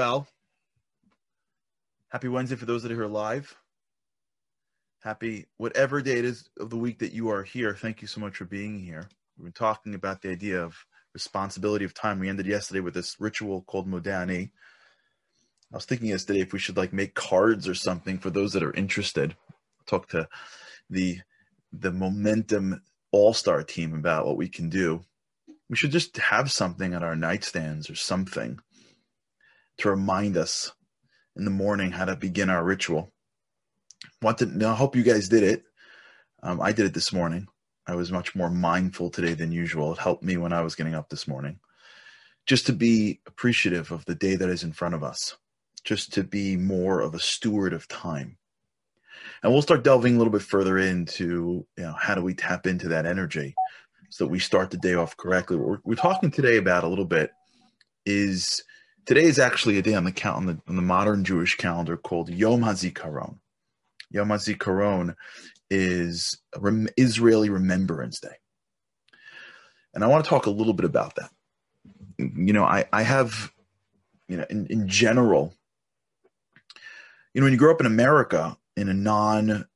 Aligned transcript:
well. 0.00 0.26
Happy 2.08 2.26
Wednesday 2.26 2.56
for 2.56 2.64
those 2.64 2.82
that 2.82 2.90
are 2.90 2.94
here 2.94 3.04
live. 3.04 3.54
Happy 5.02 5.44
whatever 5.58 6.00
day 6.00 6.18
it 6.18 6.24
is 6.24 6.48
of 6.58 6.70
the 6.70 6.78
week 6.78 7.00
that 7.00 7.12
you 7.12 7.28
are 7.28 7.42
here. 7.42 7.74
Thank 7.74 8.00
you 8.00 8.08
so 8.08 8.18
much 8.18 8.38
for 8.38 8.46
being 8.46 8.78
here. 8.78 9.10
We've 9.36 9.44
been 9.44 9.52
talking 9.52 9.94
about 9.94 10.22
the 10.22 10.30
idea 10.30 10.62
of 10.62 10.74
responsibility 11.12 11.84
of 11.84 11.92
time. 11.92 12.18
We 12.18 12.30
ended 12.30 12.46
yesterday 12.46 12.80
with 12.80 12.94
this 12.94 13.20
ritual 13.20 13.60
called 13.60 13.90
Modeh 13.90 14.22
Ani. 14.22 14.52
I 15.70 15.76
was 15.76 15.84
thinking 15.84 16.08
yesterday 16.08 16.40
if 16.40 16.54
we 16.54 16.58
should 16.58 16.78
like 16.78 16.94
make 16.94 17.14
cards 17.14 17.68
or 17.68 17.74
something 17.74 18.18
for 18.18 18.30
those 18.30 18.54
that 18.54 18.62
are 18.62 18.72
interested. 18.72 19.36
Talk 19.86 20.08
to 20.12 20.26
the 20.88 21.18
the 21.74 21.92
momentum 21.92 22.80
all-star 23.12 23.64
team 23.64 23.92
about 23.92 24.24
what 24.24 24.38
we 24.38 24.48
can 24.48 24.70
do. 24.70 25.04
We 25.68 25.76
should 25.76 25.92
just 25.92 26.16
have 26.16 26.50
something 26.50 26.94
at 26.94 27.02
our 27.02 27.16
nightstands 27.16 27.90
or 27.90 27.96
something 27.96 28.60
to 29.80 29.90
remind 29.90 30.36
us 30.36 30.72
in 31.36 31.44
the 31.44 31.50
morning 31.50 31.90
how 31.90 32.04
to 32.04 32.16
begin 32.16 32.50
our 32.50 32.64
ritual. 32.64 33.12
I 34.24 34.74
hope 34.74 34.96
you 34.96 35.02
guys 35.02 35.28
did 35.28 35.42
it. 35.42 35.64
Um, 36.42 36.60
I 36.60 36.72
did 36.72 36.86
it 36.86 36.94
this 36.94 37.12
morning. 37.12 37.48
I 37.86 37.94
was 37.94 38.12
much 38.12 38.34
more 38.34 38.50
mindful 38.50 39.10
today 39.10 39.34
than 39.34 39.52
usual. 39.52 39.92
It 39.92 39.98
helped 39.98 40.22
me 40.22 40.36
when 40.36 40.52
I 40.52 40.60
was 40.62 40.74
getting 40.74 40.94
up 40.94 41.08
this 41.08 41.26
morning. 41.26 41.58
Just 42.46 42.66
to 42.66 42.72
be 42.72 43.20
appreciative 43.26 43.90
of 43.90 44.04
the 44.04 44.14
day 44.14 44.36
that 44.36 44.48
is 44.48 44.64
in 44.64 44.72
front 44.72 44.94
of 44.94 45.02
us, 45.02 45.36
just 45.84 46.12
to 46.14 46.24
be 46.24 46.56
more 46.56 47.00
of 47.00 47.14
a 47.14 47.20
steward 47.20 47.72
of 47.72 47.88
time. 47.88 48.38
And 49.42 49.52
we'll 49.52 49.62
start 49.62 49.84
delving 49.84 50.14
a 50.14 50.18
little 50.18 50.32
bit 50.32 50.42
further 50.42 50.78
into 50.78 51.66
you 51.76 51.84
know 51.84 51.94
how 51.98 52.14
do 52.14 52.22
we 52.22 52.34
tap 52.34 52.66
into 52.66 52.88
that 52.88 53.06
energy 53.06 53.54
so 54.10 54.24
that 54.24 54.30
we 54.30 54.38
start 54.38 54.70
the 54.70 54.76
day 54.76 54.94
off 54.94 55.16
correctly. 55.16 55.56
What 55.56 55.68
we're, 55.68 55.78
we're 55.84 55.94
talking 55.94 56.30
today 56.30 56.56
about 56.56 56.84
a 56.84 56.88
little 56.88 57.04
bit 57.04 57.30
is 58.04 58.62
today 59.06 59.24
is 59.24 59.38
actually 59.38 59.78
a 59.78 59.82
day 59.82 59.94
on 59.94 60.04
the 60.04 60.28
on 60.28 60.46
the, 60.46 60.60
on 60.68 60.76
the 60.76 60.82
modern 60.82 61.24
Jewish 61.24 61.56
calendar 61.56 61.96
called 61.96 62.30
Yom 62.30 62.60
HaZikaron. 62.60 63.38
Yom 64.10 64.28
HaZikaron 64.28 65.14
is 65.70 66.38
Rem- 66.56 66.88
Israeli 66.96 67.50
Remembrance 67.50 68.20
Day, 68.20 68.36
and 69.94 70.04
I 70.04 70.08
want 70.08 70.24
to 70.24 70.28
talk 70.28 70.46
a 70.46 70.50
little 70.50 70.72
bit 70.72 70.86
about 70.86 71.16
that. 71.16 71.30
You 72.18 72.52
know, 72.52 72.64
I 72.64 72.86
I 72.92 73.02
have, 73.02 73.52
you 74.28 74.36
know, 74.36 74.46
in, 74.50 74.66
in 74.66 74.88
general, 74.88 75.54
you 77.34 77.40
know, 77.40 77.46
when 77.46 77.52
you 77.52 77.58
grow 77.58 77.72
up 77.72 77.80
in 77.80 77.86
America 77.86 78.56
in 78.76 78.88
a 78.88 78.94
non 78.94 79.66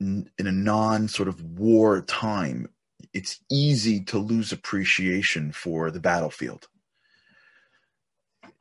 in 0.00 0.28
a 0.38 0.52
non 0.52 1.08
sort 1.08 1.28
of 1.28 1.42
war 1.58 2.02
time, 2.02 2.68
it's 3.12 3.40
easy 3.50 4.04
to 4.04 4.18
lose 4.18 4.52
appreciation 4.52 5.50
for 5.52 5.90
the 5.90 6.00
battlefield 6.00 6.68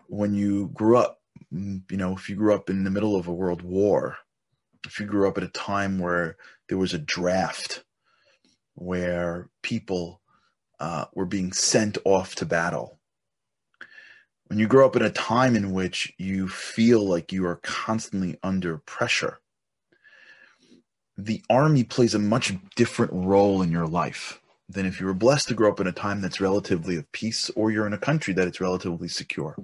when 0.08 0.34
you 0.34 0.70
grew 0.74 0.98
up, 0.98 1.22
mm, 1.54 1.82
you 1.92 1.98
know, 1.98 2.14
if 2.14 2.30
you 2.30 2.36
grew 2.36 2.54
up 2.54 2.70
in 2.70 2.84
the 2.84 2.92
middle 2.92 3.16
of 3.16 3.28
a 3.28 3.34
world 3.34 3.62
war, 3.62 4.18
if 4.86 5.00
you 5.00 5.06
grew 5.06 5.28
up 5.28 5.38
at 5.38 5.44
a 5.44 5.50
time 5.50 6.00
where 6.00 6.38
there 6.70 6.78
was 6.78 6.94
a 6.94 7.00
draft, 7.00 7.84
where 8.76 9.50
people 9.62 10.22
uh, 10.80 11.06
were 11.14 11.26
being 11.26 11.52
sent 11.52 11.98
off 12.06 12.36
to 12.36 12.46
battle, 12.46 13.00
when 14.48 14.60
you 14.60 14.68
grow 14.68 14.86
up 14.86 14.96
in 14.96 15.02
a 15.02 15.10
time 15.10 15.56
in 15.56 15.74
which 15.74 16.14
you 16.18 16.48
feel 16.48 17.06
like 17.06 17.34
you 17.34 17.46
are 17.46 17.60
constantly 17.64 18.38
under 18.44 18.78
pressure, 18.78 19.40
the 21.18 21.44
army 21.50 21.84
plays 21.84 22.16
a 22.16 22.20
much 22.20 22.54
different 22.76 23.12
role 23.12 23.62
in 23.62 23.72
your 23.72 23.88
life 23.88 24.40
than 24.70 24.86
if 24.86 25.00
you 25.00 25.06
were 25.06 25.14
blessed 25.14 25.48
to 25.48 25.54
grow 25.54 25.72
up 25.72 25.80
in 25.80 25.88
a 25.88 25.92
time 25.92 26.22
that's 26.22 26.40
relatively 26.40 26.96
of 26.96 27.12
peace 27.12 27.50
or 27.56 27.72
you're 27.72 27.88
in 27.88 27.94
a 27.94 27.98
country 27.98 28.34
that 28.34 28.48
it's 28.48 28.62
relatively 28.62 29.08
secure. 29.08 29.56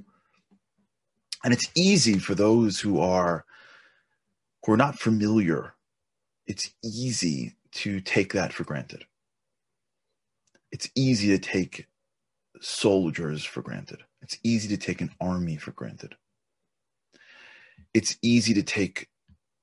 And 1.44 1.54
it's 1.54 1.70
easy 1.76 2.20
for 2.20 2.36
those 2.36 2.80
who 2.80 3.00
are 3.02 3.46
who 4.66 4.72
are 4.72 4.78
not 4.78 5.00
familiar. 5.00 5.74
It's 6.48 6.74
easy 6.84 7.56
to 7.74 8.00
take 8.02 8.34
that 8.34 8.54
for 8.54 8.64
granted. 8.64 9.06
It's 10.72 10.90
easy 10.96 11.28
to 11.30 11.38
take 11.38 11.88
soldiers 12.62 13.44
for 13.44 13.62
granted. 13.62 14.04
It's 14.22 14.38
easy 14.44 14.70
to 14.70 14.78
take 14.78 15.02
an 15.02 15.12
army 15.20 15.58
for 15.58 15.72
granted. 15.72 16.16
It's 17.94 18.18
easy 18.22 18.54
to 18.54 18.64
take, 18.64 19.10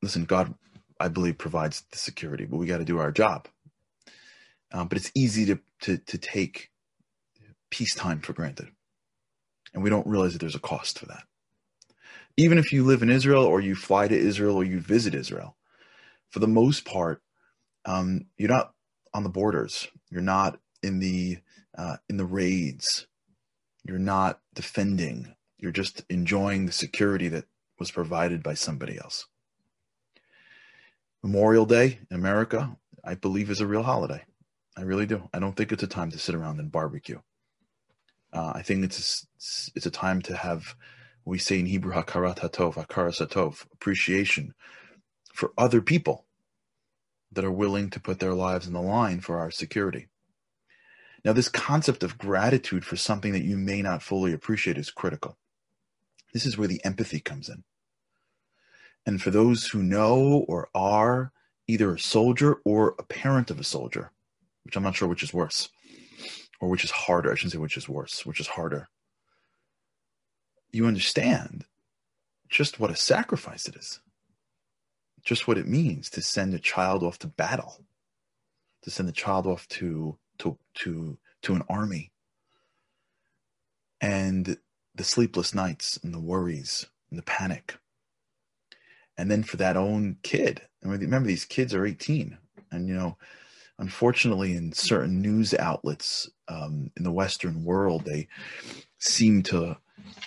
listen, 0.03 0.25
God, 0.25 0.55
I 1.01 1.09
believe, 1.09 1.39
provides 1.39 1.83
the 1.91 1.99
security, 1.99 2.45
but 2.45 2.59
we 2.59 2.67
got 2.67 2.79
to 2.79 2.85
do 2.85 2.99
our 2.99 3.11
job. 3.11 3.49
Um, 4.73 4.87
but 4.87 4.99
it's 4.99 5.11
easy 5.15 5.47
to, 5.47 5.59
to, 5.83 5.99
to 5.99 6.19
take 6.19 6.71
peacetime 7.71 8.21
for 8.21 8.35
granted. 8.35 8.69
And 9.73 9.83
we 9.83 9.91
don't 9.91 10.07
realize 10.07 10.33
that 10.33 10.41
there's 10.41 10.55
a 10.55 10.61
cost 10.61 10.99
for 10.99 11.07
that 11.07 11.25
even 12.41 12.59
if 12.59 12.73
you 12.73 12.85
live 12.85 13.03
in 13.03 13.11
Israel 13.11 13.45
or 13.45 13.61
you 13.61 13.75
fly 13.75 14.09
to 14.09 14.17
Israel 14.17 14.57
or 14.57 14.65
you 14.65 14.81
visit 14.81 15.15
Israel, 15.15 15.57
for 16.31 16.39
the 16.39 16.49
most 16.49 16.85
part, 16.85 17.23
um, 17.85 18.27
you're 18.39 18.49
not 18.49 18.73
on 19.13 19.25
the 19.25 19.29
borders. 19.29 19.89
You're 20.11 20.23
not 20.23 20.59
in 20.83 21.01
the 21.01 21.39
uh, 21.77 21.97
in 22.09 22.17
the 22.17 22.25
raids. 22.25 23.07
You're 23.85 23.99
not 23.99 24.41
defending. 24.55 25.35
You're 25.59 25.73
just 25.73 26.03
enjoying 26.09 26.67
the 26.67 26.73
security 26.73 27.29
that 27.29 27.45
was 27.79 27.91
provided 27.91 28.43
by 28.43 28.55
somebody 28.55 28.99
else. 28.99 29.27
Memorial 31.23 31.67
Day 31.67 31.99
in 32.11 32.17
America, 32.17 32.77
I 33.05 33.15
believe, 33.15 33.51
is 33.51 33.61
a 33.61 33.67
real 33.67 33.83
holiday. 33.83 34.25
I 34.77 34.83
really 34.83 35.07
do. 35.07 35.29
I 35.35 35.39
don't 35.39 35.55
think 35.57 35.73
it's 35.73 35.83
a 35.83 35.87
time 35.87 36.11
to 36.13 36.19
sit 36.19 36.35
around 36.35 36.59
and 36.59 36.73
barbecue. 36.73 37.21
Uh, 38.33 38.53
I 38.55 38.63
think 38.63 38.85
it's 38.85 39.27
a, 39.37 39.73
it's 39.75 39.87
a 39.87 39.91
time 39.91 40.23
to 40.23 40.37
have 40.37 40.75
we 41.31 41.39
say 41.39 41.61
in 41.61 41.67
Hebrew 41.67 41.95
hakarat 41.95 42.41
hatov, 42.41 42.75
hakaras 42.75 43.25
hatov, 43.25 43.65
appreciation 43.73 44.53
for 45.33 45.53
other 45.57 45.81
people 45.81 46.27
that 47.31 47.45
are 47.45 47.53
willing 47.53 47.89
to 47.91 48.01
put 48.01 48.19
their 48.19 48.35
lives 48.35 48.67
in 48.67 48.73
the 48.73 48.83
line 48.83 49.21
for 49.21 49.39
our 49.39 49.53
security. 49.53 50.09
Now, 51.25 51.33
this 51.33 51.49
concept 51.49 52.03
of 52.03 52.19
gratitude 52.19 52.85
for 52.85 52.97
something 52.97 53.33
that 53.33 53.45
you 53.45 53.57
may 53.57 53.81
not 53.81 54.03
fully 54.03 54.33
appreciate 54.33 54.77
is 54.77 54.91
critical. 54.91 55.39
This 56.33 56.45
is 56.45 56.59
where 56.59 56.67
the 56.67 56.85
empathy 56.85 57.21
comes 57.21 57.49
in. 57.49 57.63
And 59.07 59.23
for 59.23 59.31
those 59.31 59.69
who 59.69 59.85
know 59.85 60.45
or 60.49 60.69
are 60.75 61.33
either 61.69 61.95
a 61.95 62.01
soldier 62.01 62.61
or 62.65 62.97
a 62.99 63.05
parent 63.05 63.53
of 63.53 63.61
a 63.61 63.65
soldier, 63.65 64.11
which 64.65 64.77
I'm 64.77 64.83
not 64.83 64.97
sure 64.97 65.07
which 65.07 65.23
is 65.23 65.33
worse, 65.33 65.69
or 66.61 66.69
which 66.69 66.83
is 66.83 66.91
harder, 66.91 67.31
I 67.31 67.37
shouldn't 67.37 67.53
say 67.53 67.59
which 67.59 67.77
is 67.77 67.89
worse, 67.89 68.27
which 68.27 68.41
is 68.41 68.49
harder 68.49 68.89
you 70.73 70.87
understand 70.87 71.65
just 72.49 72.81
what 72.81 72.91
a 72.91 72.97
sacrifice 72.97 73.67
it 73.67 73.77
is, 73.77 74.01
just 75.25 75.47
what 75.47 75.59
it 75.59 75.67
means 75.67 76.11
to 76.11 76.23
send 76.23 76.53
a 76.53 76.59
child 76.59 77.03
off 77.03 77.19
to 77.21 77.27
battle, 77.27 77.85
to 78.83 78.91
send 78.91 79.09
a 79.09 79.13
child 79.13 79.47
off 79.47 79.67
to 79.69 80.19
to 80.39 80.59
to 80.75 81.19
to 81.43 81.55
an 81.55 81.63
army, 81.69 82.13
and 84.01 84.59
the 84.95 85.05
sleepless 85.05 85.55
nights 85.55 85.99
and 86.03 86.13
the 86.13 86.21
worries 86.21 86.87
and 87.11 87.19
the 87.19 87.25
panic, 87.25 87.79
and 89.17 89.31
then 89.31 89.43
for 89.43 89.57
that 89.57 89.77
own 89.77 90.17
kid. 90.23 90.63
Mean, 90.83 90.99
remember 90.99 91.29
these 91.29 91.45
kids 91.45 91.75
are 91.75 91.87
18, 91.87 92.39
and 92.73 92.89
you 92.89 92.95
know, 92.95 93.17
unfortunately, 93.79 94.55
in 94.55 94.73
certain 94.73 95.21
news 95.21 95.55
outlets 95.55 96.29
um, 96.49 96.91
in 96.97 97.05
the 97.05 97.13
Western 97.13 97.65
world, 97.65 98.05
they 98.05 98.29
seem 98.99 99.43
to 99.45 99.77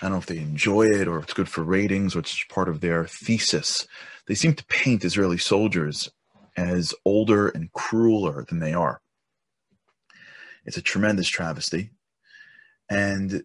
I 0.01 0.05
don't 0.05 0.11
know 0.11 0.17
if 0.17 0.25
they 0.25 0.39
enjoy 0.39 0.87
it 0.87 1.07
or 1.07 1.19
it's 1.19 1.33
good 1.33 1.49
for 1.49 1.63
ratings 1.63 2.15
or 2.15 2.19
it's 2.19 2.43
part 2.45 2.69
of 2.69 2.81
their 2.81 3.05
thesis. 3.05 3.87
They 4.27 4.35
seem 4.35 4.53
to 4.55 4.65
paint 4.65 5.05
Israeli 5.05 5.37
soldiers 5.37 6.09
as 6.55 6.93
older 7.05 7.49
and 7.49 7.71
crueler 7.73 8.45
than 8.45 8.59
they 8.59 8.73
are. 8.73 9.01
It's 10.65 10.77
a 10.77 10.81
tremendous 10.81 11.27
travesty. 11.27 11.91
And 12.89 13.43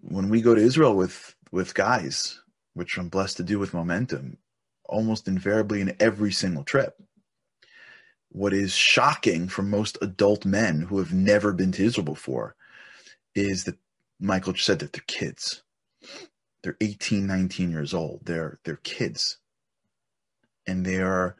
when 0.00 0.28
we 0.28 0.42
go 0.42 0.54
to 0.54 0.60
Israel 0.60 0.94
with 0.94 1.34
with 1.50 1.74
guys, 1.74 2.40
which 2.74 2.96
I'm 2.96 3.08
blessed 3.08 3.36
to 3.36 3.42
do 3.42 3.58
with 3.58 3.74
Momentum, 3.74 4.38
almost 4.84 5.28
invariably 5.28 5.80
in 5.80 5.96
every 6.00 6.32
single 6.32 6.64
trip, 6.64 6.96
what 8.30 8.54
is 8.54 8.74
shocking 8.74 9.48
for 9.48 9.62
most 9.62 9.98
adult 10.00 10.44
men 10.46 10.80
who 10.80 10.98
have 10.98 11.12
never 11.12 11.52
been 11.52 11.72
to 11.72 11.84
Israel 11.84 12.04
before 12.04 12.56
is 13.34 13.64
that 13.64 13.76
Michael 14.22 14.54
said 14.54 14.78
that 14.78 14.92
they're 14.92 15.04
kids. 15.06 15.62
They're 16.62 16.76
18, 16.80 17.26
19 17.26 17.70
years 17.70 17.92
old. 17.92 18.20
They're 18.24 18.60
they're 18.64 18.76
kids. 18.76 19.38
And 20.66 20.86
they 20.86 21.00
are 21.00 21.36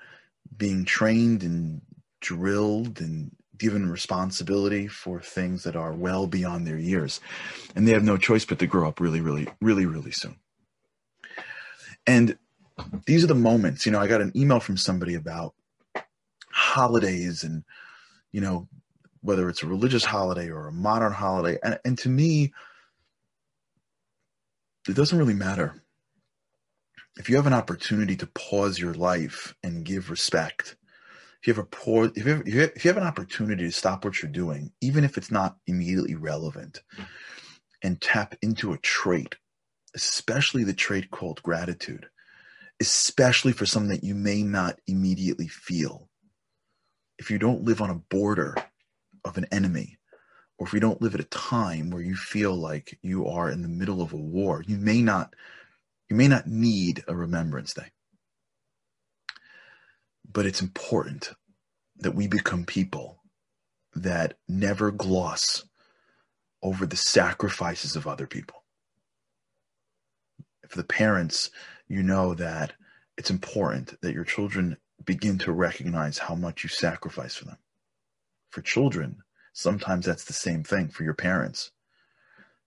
being 0.57 0.85
trained 0.85 1.45
and 1.45 1.81
drilled 2.21 3.01
and 3.01 3.31
given 3.57 3.89
responsibility 3.89 4.89
for 4.89 5.21
things 5.21 5.63
that 5.63 5.77
are 5.77 5.93
well 5.93 6.27
beyond 6.27 6.67
their 6.67 6.79
years. 6.79 7.21
And 7.77 7.87
they 7.87 7.93
have 7.93 8.03
no 8.03 8.17
choice 8.17 8.45
but 8.45 8.59
to 8.59 8.67
grow 8.67 8.89
up 8.89 8.99
really, 8.99 9.21
really, 9.21 9.47
really, 9.61 9.87
really 9.87 10.11
soon. 10.11 10.37
And 12.05 12.37
these 13.07 13.23
are 13.23 13.29
the 13.29 13.35
moments, 13.37 13.87
you 13.87 13.93
know, 13.93 14.01
I 14.01 14.09
got 14.09 14.21
an 14.21 14.33
email 14.35 14.59
from 14.59 14.77
somebody 14.77 15.15
about 15.15 15.55
holidays 16.51 17.45
and, 17.45 17.63
you 18.33 18.41
know, 18.41 18.67
whether 19.21 19.49
it's 19.49 19.63
a 19.63 19.69
religious 19.69 20.05
holiday 20.05 20.51
or 20.51 20.67
a 20.67 20.73
modern 20.73 21.13
holiday. 21.13 21.59
And, 21.63 21.79
and 21.85 21.97
to 21.99 22.09
me, 22.09 22.53
it 24.89 24.97
doesn't 24.97 25.19
really 25.19 25.35
matter. 25.35 25.83
If 27.19 27.29
you 27.29 27.37
have 27.37 27.47
an 27.47 27.53
opportunity 27.53 28.17
to 28.17 28.27
pause 28.27 28.79
your 28.79 28.95
life 28.95 29.55
and 29.63 29.85
give 29.85 30.11
respect, 30.11 30.77
if 31.41 31.47
you 31.47 31.55
have 31.55 31.63
a 31.65 31.67
poor, 31.67 32.11
if 32.15 32.25
you 32.25 32.33
have, 32.33 32.47
if 32.47 32.85
you 32.85 32.89
have 32.89 32.97
an 32.97 33.07
opportunity 33.07 33.65
to 33.65 33.73
stop 33.73 34.05
what 34.05 34.23
you're 34.23 34.31
doing, 34.33 34.73
even 34.81 35.05
if 35.05 35.19
it's 35.19 35.31
not 35.31 35.57
immediately 35.67 36.15
relevant, 36.15 36.83
and 37.83 38.01
tap 38.01 38.37
into 38.43 38.73
a 38.73 38.79
trait, 38.79 39.35
especially 39.95 40.65
the 40.65 40.73
trait 40.73 41.11
called 41.11 41.43
gratitude, 41.43 42.07
especially 42.81 43.53
for 43.53 43.67
something 43.67 43.91
that 43.91 44.05
you 44.05 44.15
may 44.15 44.43
not 44.43 44.79
immediately 44.87 45.49
feel. 45.49 46.09
If 47.19 47.31
you 47.31 47.39
don't 47.39 47.65
live 47.65 47.83
on 47.83 47.91
a 47.91 48.03
border 48.11 48.57
of 49.25 49.37
an 49.37 49.47
enemy, 49.53 49.99
or 50.63 50.67
if 50.67 50.73
we 50.73 50.79
don't 50.79 51.03
live 51.03 51.17
at 51.17 51.21
a 51.21 51.25
time 51.25 51.91
where 51.91 52.01
you 52.01 52.15
feel 52.15 52.55
like 52.55 52.97
you 53.03 53.27
are 53.27 53.51
in 53.51 53.63
the 53.63 53.69
middle 53.69 54.01
of 54.01 54.13
a 54.13 54.17
war, 54.17 54.63
you 54.65 54.77
may 54.77 55.03
not 55.03 55.35
you 56.09 56.15
may 56.15 56.29
not 56.29 56.47
need 56.47 57.03
a 57.09 57.17
remembrance 57.17 57.75
day. 57.75 57.91
But 60.33 60.47
it's 60.47 60.63
important 60.63 61.33
that 61.97 62.15
we 62.15 62.29
become 62.29 62.65
people 62.65 63.25
that 63.97 64.35
never 64.49 64.93
gloss 64.93 65.65
over 66.63 66.87
the 66.87 66.97
sacrifices 66.97 67.97
of 67.97 68.07
other 68.07 68.29
people. 68.29 68.63
For 70.69 70.77
the 70.77 70.85
parents, 70.85 71.51
you 71.89 72.05
know 72.05 72.35
that 72.35 72.75
it's 73.19 73.31
important 73.31 74.01
that 74.01 74.15
your 74.15 74.23
children 74.23 74.77
begin 75.05 75.39
to 75.39 75.51
recognize 75.51 76.19
how 76.19 76.37
much 76.37 76.63
you 76.63 76.69
sacrifice 76.69 77.35
for 77.35 77.47
them. 77.47 77.59
For 78.51 78.63
children, 78.63 79.25
sometimes 79.53 80.07
that's 80.07 80.25
the 80.25 80.33
same 80.33 80.65
thing 80.65 80.89
for 80.89 81.05
your 81.05 81.15
parents, 81.15 81.71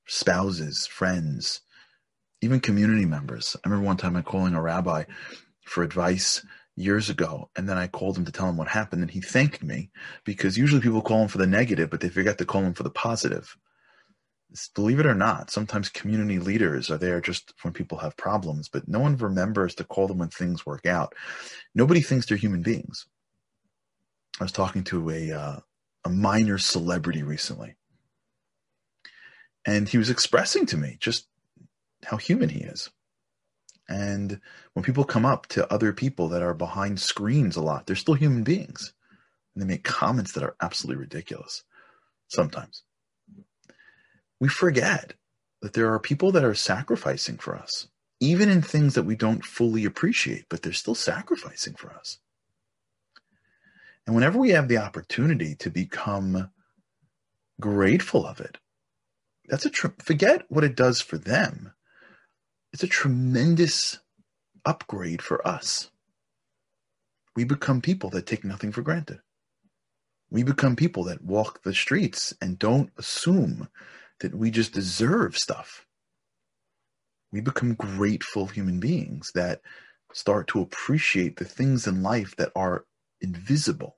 spouses, 0.05 0.85
friends, 0.85 1.61
even 2.41 2.59
community 2.59 3.05
members. 3.05 3.55
I 3.57 3.69
remember 3.69 3.85
one 3.85 3.97
time 3.97 4.15
I 4.15 4.21
calling 4.21 4.53
a 4.53 4.61
rabbi 4.61 5.05
for 5.61 5.83
advice 5.83 6.45
years 6.75 7.09
ago, 7.09 7.49
and 7.55 7.67
then 7.67 7.77
I 7.77 7.87
called 7.87 8.17
him 8.17 8.25
to 8.25 8.31
tell 8.31 8.49
him 8.49 8.57
what 8.57 8.67
happened, 8.67 9.01
and 9.01 9.11
he 9.11 9.21
thanked 9.21 9.63
me 9.63 9.89
because 10.23 10.57
usually 10.57 10.81
people 10.81 11.01
call 11.01 11.23
him 11.23 11.27
for 11.27 11.37
the 11.37 11.47
negative, 11.47 11.89
but 11.89 12.01
they 12.01 12.09
forget 12.09 12.37
to 12.37 12.45
call 12.45 12.61
him 12.61 12.73
for 12.73 12.83
the 12.83 12.89
positive. 12.89 13.57
Believe 14.73 14.99
it 14.99 15.05
or 15.05 15.15
not, 15.15 15.49
sometimes 15.49 15.89
community 15.89 16.39
leaders 16.39 16.89
are 16.89 16.97
there 16.97 17.19
just 17.19 17.53
when 17.61 17.73
people 17.73 17.97
have 17.97 18.15
problems, 18.15 18.69
but 18.69 18.87
no 18.87 18.99
one 18.99 19.17
remembers 19.17 19.75
to 19.75 19.83
call 19.83 20.07
them 20.07 20.19
when 20.19 20.29
things 20.29 20.65
work 20.65 20.85
out. 20.85 21.13
Nobody 21.73 22.01
thinks 22.01 22.25
they're 22.25 22.37
human 22.37 22.61
beings. 22.61 23.05
I 24.39 24.43
was 24.43 24.51
talking 24.51 24.83
to 24.85 25.09
a 25.09 25.31
uh, 25.31 25.59
a 26.05 26.09
minor 26.09 26.57
celebrity 26.57 27.23
recently, 27.23 27.75
and 29.65 29.89
he 29.89 29.97
was 29.97 30.09
expressing 30.09 30.65
to 30.67 30.77
me 30.77 30.97
just 30.99 31.27
how 32.05 32.17
human 32.17 32.49
he 32.49 32.59
is. 32.59 32.89
And 33.89 34.39
when 34.73 34.83
people 34.83 35.03
come 35.03 35.25
up 35.25 35.47
to 35.47 35.71
other 35.71 35.93
people 35.93 36.29
that 36.29 36.41
are 36.41 36.53
behind 36.53 36.99
screens 36.99 37.55
a 37.55 37.61
lot, 37.61 37.85
they're 37.85 37.95
still 37.95 38.15
human 38.15 38.43
beings. 38.43 38.93
And 39.53 39.61
they 39.61 39.67
make 39.67 39.83
comments 39.83 40.33
that 40.33 40.43
are 40.43 40.55
absolutely 40.61 41.01
ridiculous 41.01 41.63
sometimes. 42.27 42.83
We 44.39 44.49
forget 44.49 45.13
that 45.61 45.73
there 45.73 45.93
are 45.93 45.99
people 45.99 46.31
that 46.33 46.43
are 46.43 46.55
sacrificing 46.55 47.37
for 47.37 47.55
us, 47.55 47.87
even 48.19 48.49
in 48.49 48.61
things 48.61 48.95
that 48.95 49.03
we 49.03 49.15
don't 49.15 49.45
fully 49.45 49.85
appreciate, 49.85 50.45
but 50.49 50.61
they're 50.61 50.73
still 50.73 50.95
sacrificing 50.95 51.75
for 51.75 51.91
us. 51.91 52.19
And 54.05 54.15
whenever 54.15 54.39
we 54.39 54.51
have 54.51 54.67
the 54.67 54.77
opportunity 54.77 55.55
to 55.55 55.69
become 55.69 56.51
grateful 57.59 58.25
of 58.25 58.39
it, 58.39 58.57
that's 59.47 59.65
a 59.65 59.69
tr- 59.69 59.87
forget 60.03 60.43
what 60.49 60.63
it 60.63 60.75
does 60.75 61.01
for 61.01 61.17
them 61.17 61.73
it's 62.73 62.83
a 62.83 62.87
tremendous 62.87 63.99
upgrade 64.65 65.21
for 65.21 65.47
us. 65.47 65.89
We 67.37 67.45
become 67.45 67.81
people 67.81 68.09
that 68.09 68.25
take 68.25 68.43
nothing 68.43 68.73
for 68.73 68.81
granted. 68.81 69.19
We 70.29 70.43
become 70.43 70.75
people 70.75 71.05
that 71.05 71.23
walk 71.23 71.63
the 71.63 71.73
streets 71.73 72.33
and 72.41 72.59
don't 72.59 72.91
assume 72.97 73.69
that 74.19 74.35
we 74.35 74.51
just 74.51 74.73
deserve 74.73 75.37
stuff. 75.37 75.85
We 77.31 77.39
become 77.39 77.75
grateful 77.75 78.47
human 78.47 78.81
beings 78.81 79.31
that 79.35 79.61
start 80.13 80.47
to 80.49 80.61
appreciate 80.61 81.37
the 81.37 81.45
things 81.45 81.87
in 81.87 82.03
life 82.03 82.35
that 82.35 82.51
are 82.57 82.85
invisible. 83.25 83.97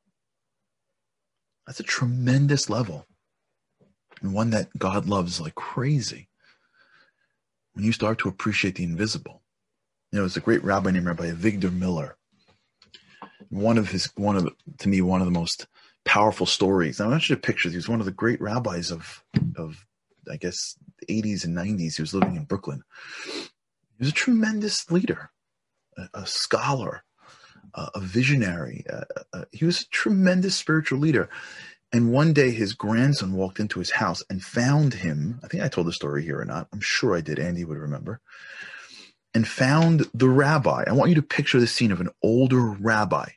That's 1.65 1.79
a 1.81 1.83
tremendous 1.83 2.69
level 2.69 3.06
and 4.21 4.33
one 4.33 4.50
that 4.51 4.69
God 4.77 5.07
loves 5.07 5.39
like 5.39 5.56
crazy 5.56 6.29
when 7.74 7.85
you 7.85 7.91
start 7.91 8.19
to 8.19 8.29
appreciate 8.29 8.75
the 8.75 8.83
invisible. 8.83 9.44
You 10.12 10.19
know, 10.19 10.25
it's 10.25 10.38
a 10.38 10.41
great 10.41 10.63
rabbi 10.63 10.91
named 10.91 11.06
Rabbi 11.06 11.29
Avigdor 11.29 11.74
Miller. 11.74 12.18
One 13.50 13.77
of 13.77 13.89
his, 13.89 14.06
one 14.15 14.38
of 14.38 14.50
to 14.79 14.89
me, 14.89 15.01
one 15.01 15.21
of 15.21 15.27
the 15.27 15.39
most 15.39 15.68
powerful 16.06 16.45
stories. 16.45 17.00
I 17.01 17.07
want 17.07 17.30
you 17.30 17.35
to 17.35 17.41
picture. 17.41 17.69
He 17.69 17.75
was 17.75 17.89
one 17.89 18.00
of 18.00 18.06
the 18.06 18.12
great 18.12 18.41
rabbis 18.41 18.91
of, 18.91 19.23
of, 19.57 19.85
I 20.31 20.38
guess, 20.38 20.77
the 21.00 21.21
80s 21.21 21.44
and 21.44 21.56
90s. 21.56 21.97
He 21.97 22.01
was 22.01 22.13
living 22.13 22.38
in 22.38 22.45
Brooklyn. 22.45 22.81
He 23.33 24.00
was 24.00 24.09
a 24.09 24.13
tremendous 24.13 24.89
leader, 24.89 25.31
a, 25.97 26.21
a 26.21 26.25
scholar, 26.25 27.03
a, 27.73 27.99
visionary. 27.99 28.85
he 29.51 29.65
was 29.65 29.81
a 29.81 29.89
tremendous 29.89 30.55
spiritual 30.55 30.99
leader. 30.99 31.29
And 31.93 32.11
one 32.11 32.33
day 32.33 32.51
his 32.51 32.73
grandson 32.73 33.33
walked 33.33 33.59
into 33.59 33.79
his 33.79 33.91
house 33.91 34.21
and 34.29 34.43
found 34.43 34.93
him. 34.93 35.39
I 35.43 35.47
think 35.47 35.63
I 35.63 35.69
told 35.69 35.87
the 35.87 35.93
story 35.93 36.23
here 36.23 36.39
or 36.39 36.45
not. 36.45 36.67
I'm 36.73 36.81
sure 36.81 37.15
I 37.15 37.21
did. 37.21 37.39
Andy 37.39 37.63
would 37.63 37.77
remember. 37.77 38.19
And 39.33 39.47
found 39.47 40.05
the 40.13 40.29
rabbi. 40.29 40.83
I 40.85 40.93
want 40.93 41.09
you 41.09 41.15
to 41.15 41.21
picture 41.21 41.59
the 41.59 41.67
scene 41.67 41.91
of 41.91 42.01
an 42.01 42.09
older 42.21 42.61
rabbi 42.61 43.29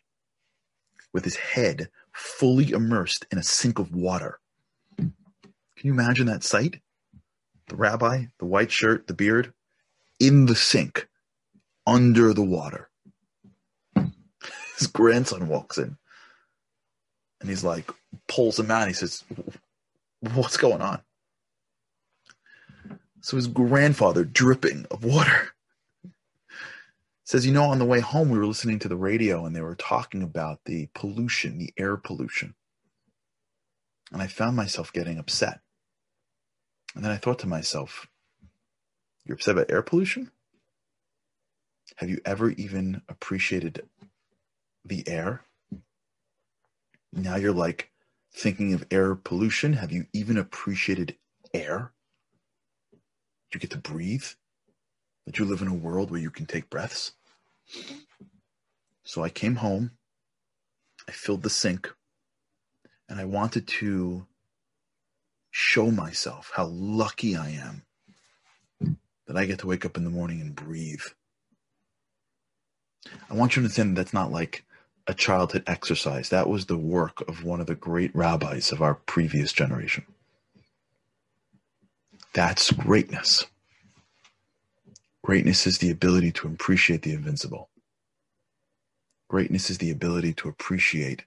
with 1.13 1.25
his 1.25 1.37
head 1.37 1.91
fully 2.13 2.71
immersed 2.71 3.27
in 3.31 3.39
a 3.39 3.43
sink 3.43 3.79
of 3.79 3.95
water. 3.95 4.41
Can 4.97 5.13
you 5.83 5.93
imagine 5.93 6.27
that 6.27 6.45
sight? 6.45 6.81
The 7.69 7.77
rabbi, 7.77 8.27
the 8.39 8.47
white 8.47 8.73
shirt, 8.73 9.07
the 9.07 9.15
beard, 9.15 9.53
in 10.19 10.47
the 10.47 10.57
sink, 10.57 11.09
under 11.87 12.35
the 12.35 12.43
water. 12.43 12.90
His 14.81 14.87
grandson 14.87 15.47
walks 15.47 15.77
in 15.77 15.99
and 17.41 17.51
he's 17.51 17.63
like, 17.63 17.93
pulls 18.29 18.59
him 18.59 18.71
out. 18.71 18.89
he 18.89 18.95
says, 18.95 19.23
What's 20.21 20.57
going 20.57 20.81
on? 20.81 21.03
So 23.21 23.37
his 23.37 23.47
grandfather, 23.47 24.25
dripping 24.25 24.87
of 24.91 25.05
water, 25.05 25.51
says, 27.25 27.45
You 27.45 27.53
know, 27.53 27.65
on 27.65 27.79
the 27.79 27.85
way 27.85 28.01
home, 28.01 28.31
we 28.31 28.39
were 28.39 28.47
listening 28.47 28.79
to 28.79 28.89
the 28.89 28.97
radio 28.97 29.45
and 29.45 29.55
they 29.55 29.61
were 29.61 29.75
talking 29.75 30.23
about 30.23 30.61
the 30.65 30.89
pollution, 30.95 31.59
the 31.59 31.75
air 31.77 31.99
pollution. 31.99 32.55
And 34.13 34.23
I 34.23 34.29
found 34.29 34.57
myself 34.57 34.95
getting 34.95 35.19
upset. 35.19 35.61
And 36.95 37.05
then 37.05 37.13
I 37.13 37.19
thought 37.19 37.39
to 37.41 37.47
myself, 37.47 38.09
You're 39.27 39.35
upset 39.35 39.57
about 39.57 39.71
air 39.71 39.83
pollution? 39.83 40.31
Have 41.97 42.09
you 42.09 42.23
ever 42.25 42.49
even 42.53 43.03
appreciated 43.11 43.87
the 44.85 45.07
air? 45.09 45.45
Now 47.13 47.37
you're 47.37 47.53
like 47.53 47.91
thinking 48.33 48.73
of 48.73 48.87
air 48.91 49.15
pollution. 49.15 49.75
Have 49.75 49.93
you 49.93 50.07
even 50.13 50.37
appreciated 50.37 51.17
air? 51.53 51.93
You 53.53 53.61
get 53.61 53.71
to 53.71 53.79
breathe? 53.79 54.25
That 55.27 55.39
you 55.39 55.45
live 55.45 55.63
in 55.63 55.69
a 55.69 55.75
world 55.75 56.11
where 56.11 56.21
you 56.21 56.31
can 56.31 56.47
take 56.47 56.71
breaths? 56.71 57.13
So 59.05 59.23
I 59.23 59.29
came 59.29 59.57
home, 59.57 59.93
I 61.09 61.13
filled 61.13 61.43
the 61.43 61.51
sink, 61.51 61.93
and 63.09 63.21
I 63.21 63.25
wanted 63.25 63.67
to 63.67 64.27
show 65.51 65.91
myself 65.91 66.53
how 66.55 66.67
lucky 66.67 67.37
I 67.37 67.51
am 67.51 67.85
that 69.27 69.37
I 69.37 69.47
get 69.47 69.61
to 69.61 69.67
wake 69.67 69.85
up 69.85 69.97
in 69.97 70.05
the 70.05 70.11
morning 70.11 70.41
and 70.41 70.55
breathe. 70.55 71.03
I 73.29 73.35
want 73.35 73.57
you 73.57 73.63
to 73.63 73.65
understand 73.65 73.97
that 73.97 74.03
that's 74.03 74.13
not 74.13 74.31
like 74.33 74.65
a 75.11 75.15
childhood 75.15 75.65
exercise. 75.67 76.29
That 76.29 76.49
was 76.49 76.67
the 76.67 76.77
work 76.77 77.29
of 77.29 77.43
one 77.43 77.61
of 77.61 77.67
the 77.67 77.75
great 77.75 78.15
rabbis 78.15 78.71
of 78.71 78.81
our 78.81 78.95
previous 78.95 79.53
generation. 79.53 80.07
That's 82.33 82.71
greatness. 82.71 83.45
Greatness 85.25 85.67
is 85.67 85.79
the 85.79 85.91
ability 85.91 86.31
to 86.33 86.47
appreciate 86.47 87.03
the 87.03 87.13
invincible. 87.13 87.71
Greatness 89.29 89.69
is 89.69 89.79
the 89.79 89.91
ability 89.91 90.33
to 90.35 90.49
appreciate 90.49 91.25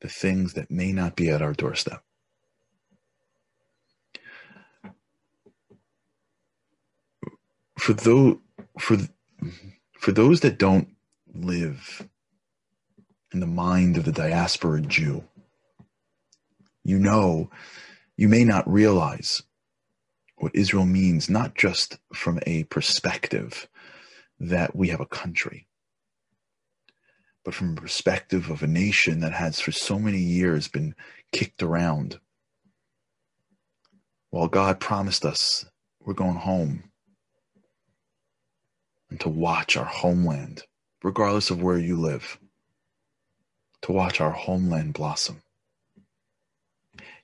the 0.00 0.08
things 0.08 0.52
that 0.52 0.70
may 0.70 0.92
not 0.92 1.16
be 1.16 1.30
at 1.30 1.40
our 1.40 1.54
doorstep. 1.54 2.04
For 7.78 7.94
those, 7.94 8.36
for, 8.78 8.98
for 9.98 10.12
those 10.12 10.40
that 10.40 10.58
don't 10.58 10.88
live 11.34 12.06
in 13.32 13.40
the 13.40 13.46
mind 13.46 13.96
of 13.96 14.04
the 14.04 14.12
diaspora 14.12 14.80
Jew. 14.82 15.24
You 16.84 16.98
know, 16.98 17.50
you 18.16 18.28
may 18.28 18.44
not 18.44 18.70
realize 18.70 19.42
what 20.36 20.54
Israel 20.54 20.84
means, 20.84 21.30
not 21.30 21.54
just 21.54 21.98
from 22.12 22.40
a 22.46 22.64
perspective 22.64 23.68
that 24.40 24.74
we 24.74 24.88
have 24.88 25.00
a 25.00 25.06
country, 25.06 25.68
but 27.44 27.54
from 27.54 27.72
a 27.72 27.80
perspective 27.80 28.50
of 28.50 28.62
a 28.62 28.66
nation 28.66 29.20
that 29.20 29.32
has 29.32 29.60
for 29.60 29.72
so 29.72 29.98
many 29.98 30.18
years 30.18 30.68
been 30.68 30.94
kicked 31.30 31.62
around. 31.62 32.18
While 34.30 34.48
God 34.48 34.80
promised 34.80 35.24
us 35.24 35.64
we're 36.00 36.14
going 36.14 36.36
home 36.36 36.90
and 39.10 39.20
to 39.20 39.28
watch 39.28 39.76
our 39.76 39.84
homeland, 39.84 40.64
regardless 41.04 41.50
of 41.50 41.62
where 41.62 41.78
you 41.78 41.96
live, 42.00 42.38
to 43.82 43.92
watch 43.92 44.20
our 44.20 44.30
homeland 44.30 44.94
blossom. 44.94 45.42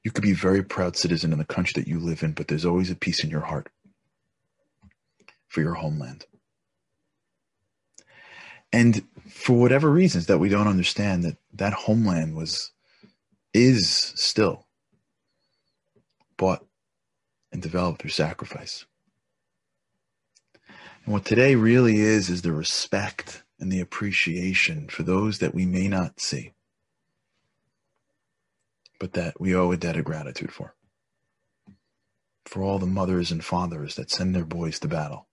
You 0.02 0.10
could 0.10 0.22
be 0.22 0.32
a 0.32 0.36
very 0.36 0.62
proud 0.62 0.96
citizen 0.96 1.32
in 1.32 1.38
the 1.38 1.44
country 1.44 1.80
that 1.80 1.88
you 1.88 1.98
live 1.98 2.22
in, 2.22 2.32
but 2.32 2.48
there's 2.48 2.64
always 2.64 2.90
a 2.90 2.96
peace 2.96 3.22
in 3.22 3.30
your 3.30 3.42
heart 3.42 3.68
for 5.48 5.60
your 5.60 5.74
homeland. 5.74 6.26
And 8.72 9.02
for 9.28 9.58
whatever 9.58 9.90
reasons 9.90 10.26
that 10.26 10.38
we 10.38 10.48
don't 10.48 10.68
understand, 10.68 11.24
that 11.24 11.36
that 11.54 11.72
homeland 11.72 12.36
was, 12.36 12.70
is 13.54 14.12
still 14.14 14.66
bought 16.36 16.64
and 17.50 17.62
developed 17.62 18.02
through 18.02 18.10
sacrifice. 18.10 18.84
And 21.04 21.14
what 21.14 21.24
today 21.24 21.54
really 21.54 22.00
is, 22.00 22.28
is 22.28 22.42
the 22.42 22.52
respect 22.52 23.42
and 23.60 23.72
the 23.72 23.80
appreciation 23.80 24.88
for 24.88 25.02
those 25.02 25.38
that 25.38 25.54
we 25.54 25.66
may 25.66 25.88
not 25.88 26.20
see, 26.20 26.52
but 28.98 29.14
that 29.14 29.40
we 29.40 29.54
owe 29.54 29.72
a 29.72 29.76
debt 29.76 29.96
of 29.96 30.04
gratitude 30.04 30.52
for. 30.52 30.74
For 32.44 32.62
all 32.62 32.78
the 32.78 32.86
mothers 32.86 33.30
and 33.30 33.44
fathers 33.44 33.96
that 33.96 34.10
send 34.10 34.34
their 34.34 34.44
boys 34.44 34.78
to 34.80 34.88
battle 34.88 35.26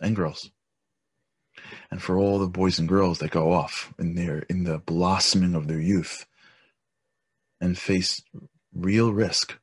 and 0.00 0.16
girls 0.16 0.50
and 1.90 2.02
for 2.02 2.16
all 2.16 2.38
the 2.38 2.46
boys 2.46 2.78
and 2.78 2.88
girls 2.88 3.18
that 3.18 3.30
go 3.30 3.52
off 3.52 3.92
in 3.98 4.14
their 4.14 4.40
in 4.48 4.64
the 4.64 4.78
blossoming 4.78 5.54
of 5.54 5.68
their 5.68 5.80
youth 5.80 6.26
and 7.60 7.76
face 7.76 8.22
real 8.74 9.12
risk 9.12 9.58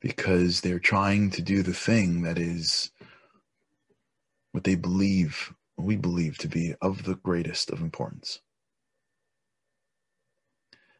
because 0.00 0.60
they're 0.60 0.78
trying 0.78 1.30
to 1.30 1.42
do 1.42 1.62
the 1.62 1.74
thing 1.74 2.22
that 2.22 2.38
is 2.38 2.90
what 4.52 4.64
they 4.64 4.74
believe 4.74 5.54
we 5.84 5.96
believe 5.96 6.38
to 6.38 6.48
be 6.48 6.74
of 6.82 7.04
the 7.04 7.16
greatest 7.16 7.70
of 7.70 7.80
importance 7.80 8.40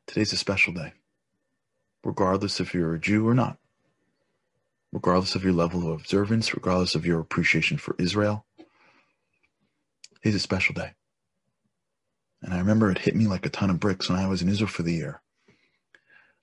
today's 0.06 0.32
a 0.32 0.36
special 0.36 0.72
day 0.72 0.92
regardless 2.04 2.60
if 2.60 2.74
you're 2.74 2.94
a 2.94 3.00
jew 3.00 3.26
or 3.28 3.34
not 3.34 3.58
regardless 4.92 5.34
of 5.34 5.44
your 5.44 5.52
level 5.52 5.80
of 5.92 6.00
observance 6.00 6.54
regardless 6.54 6.94
of 6.94 7.06
your 7.06 7.20
appreciation 7.20 7.76
for 7.78 7.94
israel 7.98 8.44
Today's 10.22 10.36
a 10.36 10.40
special 10.40 10.74
day. 10.74 10.92
And 12.42 12.52
I 12.52 12.58
remember 12.58 12.90
it 12.90 12.98
hit 12.98 13.16
me 13.16 13.26
like 13.26 13.46
a 13.46 13.50
ton 13.50 13.70
of 13.70 13.80
bricks 13.80 14.10
when 14.10 14.18
I 14.18 14.28
was 14.28 14.42
in 14.42 14.50
Israel 14.50 14.68
for 14.68 14.82
the 14.82 14.92
year. 14.92 15.22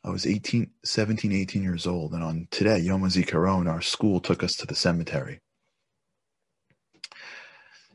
I 0.03 0.09
was 0.09 0.25
18, 0.25 0.71
17, 0.83 1.31
18 1.31 1.61
years 1.61 1.85
old. 1.85 2.13
And 2.13 2.23
on 2.23 2.47
today, 2.49 2.79
Yom 2.79 3.03
HaZikaron, 3.03 3.69
our 3.69 3.81
school 3.81 4.19
took 4.19 4.41
us 4.41 4.55
to 4.57 4.65
the 4.65 4.75
cemetery. 4.75 5.41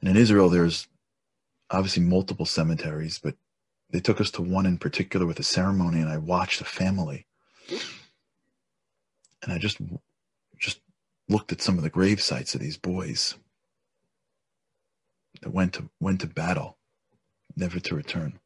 And 0.02 0.10
in 0.10 0.16
Israel, 0.16 0.48
there's 0.48 0.88
obviously 1.70 2.02
multiple 2.02 2.44
cemeteries, 2.44 3.20
but 3.22 3.36
they 3.90 4.00
took 4.00 4.20
us 4.20 4.32
to 4.32 4.42
one 4.42 4.66
in 4.66 4.78
particular 4.78 5.26
with 5.26 5.38
a 5.38 5.44
ceremony, 5.44 6.00
and 6.00 6.08
I 6.10 6.18
watched 6.18 6.60
a 6.60 6.64
family. 6.64 7.26
And 9.42 9.52
I 9.52 9.58
just 9.58 9.78
just 10.58 10.80
looked 11.28 11.52
at 11.52 11.62
some 11.62 11.76
of 11.76 11.84
the 11.84 11.90
grave 11.90 12.20
sites 12.20 12.54
of 12.54 12.60
these 12.60 12.76
boys 12.76 13.36
that 15.40 15.50
went 15.52 15.74
to 15.74 15.88
went 16.00 16.20
to 16.20 16.26
battle, 16.26 16.78
never 17.56 17.78
to 17.80 17.94
return. 17.94 18.38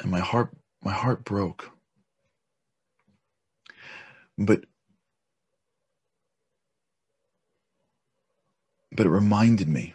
And 0.00 0.10
my 0.10 0.20
heart 0.20 0.50
my 0.82 0.92
heart 0.92 1.24
broke. 1.24 1.70
But 4.38 4.64
but 8.96 9.06
it 9.06 9.10
reminded 9.10 9.68
me 9.68 9.94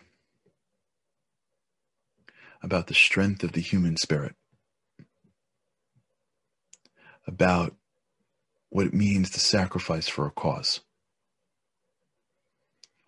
about 2.62 2.88
the 2.88 2.94
strength 2.94 3.44
of 3.44 3.54
the 3.54 3.62
human 3.62 3.98
spirit, 3.98 4.36
about 7.28 7.76
what 8.70 8.86
it 8.86 8.94
means 8.94 9.32
to 9.32 9.40
sacrifice 9.40 10.08
for 10.08 10.26
a 10.26 10.32
cause 10.32 10.82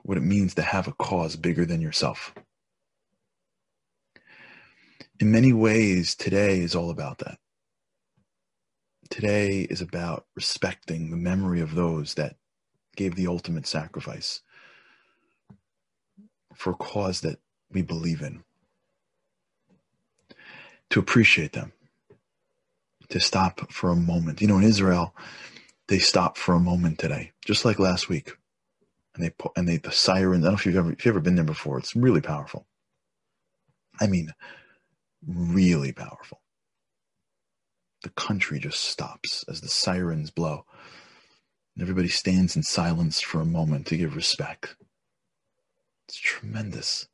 what 0.04 0.18
it 0.18 0.22
means 0.22 0.54
to 0.54 0.62
have 0.62 0.88
a 0.88 0.94
cause 0.94 1.36
bigger 1.36 1.66
than 1.66 1.82
yourself. 1.82 2.34
In 5.20 5.32
many 5.32 5.54
ways, 5.54 6.16
today 6.16 6.60
is 6.60 6.76
all 6.76 6.90
about 6.90 7.20
that. 7.20 7.40
Today 9.10 9.62
is 9.62 9.82
about 9.82 10.26
respecting 10.36 11.10
the 11.10 11.18
memory 11.18 11.62
of 11.62 11.76
those 11.76 12.16
that 12.16 12.36
gave 12.96 13.16
the 13.16 13.28
ultimate 13.28 13.66
sacrifice 13.66 14.42
for 16.56 16.72
a 16.72 16.76
cause 16.76 17.22
that 17.22 17.40
we 17.72 17.82
believe 17.82 18.22
in. 18.22 18.44
To 20.92 21.00
appreciate 21.00 21.54
them, 21.54 21.74
to 23.10 23.20
stop 23.20 23.72
for 23.72 23.90
a 23.90 23.96
moment. 23.96 24.42
You 24.42 24.48
know, 24.48 24.58
in 24.58 24.64
Israel, 24.64 25.16
they 25.88 25.98
stop 25.98 26.38
for 26.38 26.54
a 26.54 26.60
moment 26.60 27.00
today, 27.00 27.32
just 27.46 27.66
like 27.66 27.80
last 27.80 28.10
week 28.10 28.34
and 29.16 29.24
they 29.24 29.30
put 29.30 29.52
and 29.56 29.68
they 29.68 29.78
the 29.78 29.92
sirens. 29.92 30.44
I 30.44 30.48
don't 30.48 30.54
know 30.54 30.58
if 30.58 30.66
you've 30.66 30.76
ever 30.76 30.92
if 30.92 31.06
you've 31.06 31.14
ever 31.14 31.22
been 31.22 31.36
there 31.36 31.46
before. 31.46 31.78
It's 31.78 31.96
really 31.96 32.22
powerful. 32.22 32.66
I 34.00 34.08
mean, 34.08 34.34
really 35.28 35.92
powerful. 35.92 36.42
The 38.02 38.10
country 38.10 38.60
just 38.60 38.82
stops 38.82 39.46
as 39.48 39.62
the 39.62 39.70
sirens 39.70 40.32
blow. 40.32 40.66
And 41.76 41.82
everybody 41.82 42.10
stands 42.10 42.56
in 42.56 42.64
silence 42.64 43.22
for 43.22 43.40
a 43.40 43.46
moment 43.46 43.88
to 43.88 43.98
give 43.98 44.16
respect. 44.16 44.76
It's 46.08 46.18
tremendous. 46.18 47.08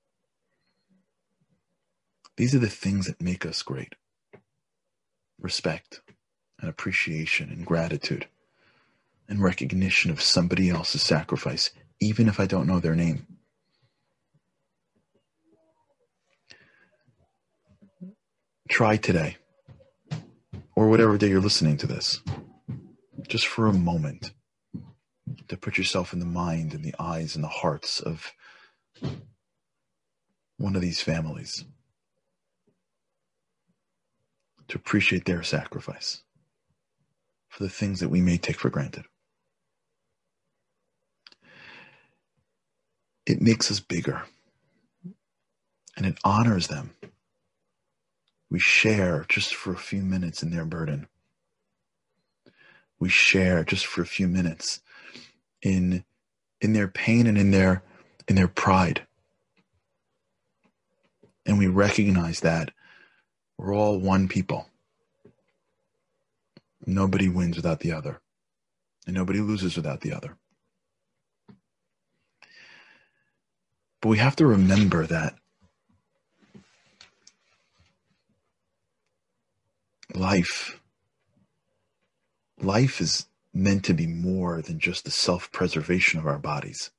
These 2.38 2.56
are 2.56 2.60
the 2.60 2.70
things 2.70 3.08
that 3.08 3.22
make 3.22 3.46
us 3.46 3.62
great 3.62 3.96
respect 5.40 6.02
and 6.60 6.70
appreciation 6.70 7.50
and 7.50 7.66
gratitude 7.66 8.28
and 9.28 9.42
recognition 9.42 10.12
of 10.12 10.22
somebody 10.22 10.70
else's 10.70 11.02
sacrifice, 11.02 11.72
even 12.00 12.28
if 12.28 12.40
I 12.40 12.46
don't 12.46 12.68
know 12.68 12.80
their 12.80 12.96
name. 12.96 13.28
Try 18.70 18.98
today, 18.98 19.38
or 20.76 20.90
whatever 20.90 21.18
day 21.18 21.30
you're 21.30 21.42
listening 21.42 21.78
to 21.78 21.88
this, 21.88 22.22
just 23.28 23.48
for 23.48 23.68
a 23.68 23.74
moment, 23.74 24.32
to 25.48 25.58
put 25.58 25.78
yourself 25.78 26.14
in 26.14 26.20
the 26.20 26.26
mind 26.26 26.74
and 26.74 26.84
the 26.84 26.96
eyes 27.00 27.36
and 27.36 27.44
the 27.44 27.50
hearts 27.50 28.00
of 28.00 28.32
one 30.58 30.76
of 30.76 30.82
these 30.82 31.02
families, 31.02 31.66
to 34.68 34.78
appreciate 34.78 35.26
their 35.26 35.44
sacrifice 35.44 36.24
for 37.48 37.64
the 37.64 37.70
things 37.70 38.00
that 38.00 38.10
we 38.10 38.22
may 38.22 38.38
take 38.38 38.60
for 38.60 38.70
granted. 38.70 39.06
it 43.30 43.40
makes 43.40 43.70
us 43.70 43.80
bigger 43.80 44.24
and 45.96 46.08
it 46.08 46.18
honors 46.24 46.68
them. 46.68 46.90
We 48.50 48.58
share 48.58 49.24
just 49.30 49.54
for 49.54 49.72
a 49.72 49.78
few 49.78 50.02
minutes 50.02 50.42
in 50.42 50.50
their 50.50 50.66
burden. 50.66 51.08
We 53.00 53.10
share 53.10 53.64
just 53.64 53.86
for 53.86 54.02
a 54.02 54.08
few 54.08 54.28
minutes 54.28 54.82
in 55.62 56.04
in 56.60 56.74
their 56.74 56.88
pain 56.88 57.28
and 57.28 57.38
in 57.38 57.52
their 57.52 57.84
in 58.30 58.36
their 58.36 58.48
pride. 58.48 59.06
And 61.46 61.58
we 61.58 61.68
recognize 61.68 62.42
that 62.42 62.72
we're 63.58 63.76
all 63.76 64.00
one 64.00 64.28
people. 64.28 64.70
Nobody 66.86 67.28
wins 67.28 67.56
without 67.56 67.80
the 67.80 67.92
other. 67.92 68.22
And 69.08 69.16
nobody 69.16 69.40
loses 69.40 69.76
without 69.76 70.02
the 70.02 70.14
other. 70.14 70.38
But 74.02 74.10
we 74.10 74.20
have 74.20 74.36
to 74.38 74.46
remember 74.46 75.06
that 75.08 75.36
life 80.14 80.80
life 82.62 83.02
is 83.02 83.28
meant 83.54 83.86
to 83.86 83.94
be 83.94 84.08
more 84.08 84.62
than 84.62 84.80
just 84.80 85.06
the 85.06 85.12
self-preservation 85.12 86.20
of 86.20 86.28
our 86.28 86.38
bodies. 86.38 86.92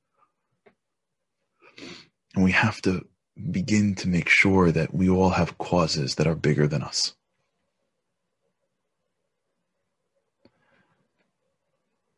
And 2.35 2.45
we 2.45 2.53
have 2.53 2.81
to 2.83 3.07
begin 3.51 3.95
to 3.97 4.09
make 4.09 4.29
sure 4.29 4.71
that 4.71 4.95
we 4.95 5.09
all 5.09 5.31
have 5.31 5.59
causes 5.59 6.17
that 6.17 6.27
are 6.27 6.35
bigger 6.35 6.67
than 6.67 6.83
us. 6.83 7.15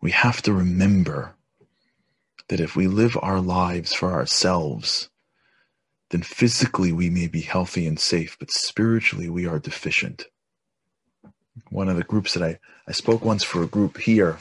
we 0.02 0.10
have 0.10 0.42
to 0.42 0.52
remember 0.52 1.36
that 2.48 2.60
if 2.60 2.76
we 2.76 2.88
live 2.88 3.16
our 3.22 3.40
lives 3.40 3.94
for 3.94 4.12
ourselves, 4.12 5.08
then 6.10 6.22
physically 6.22 6.92
we 6.92 7.08
may 7.08 7.28
be 7.28 7.40
healthy 7.40 7.86
and 7.86 7.98
safe, 7.98 8.36
but 8.38 8.50
spiritually 8.50 9.30
we 9.30 9.46
are 9.46 9.60
deficient. 9.60 10.26
One 11.70 11.88
of 11.88 11.96
the 11.96 12.02
groups 12.02 12.34
that 12.34 12.42
I, 12.42 12.58
I 12.86 12.92
spoke 12.92 13.24
once 13.24 13.44
for 13.44 13.62
a 13.62 13.68
group 13.68 13.96
here 13.96 14.36